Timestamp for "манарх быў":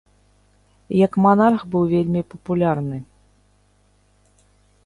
1.25-1.83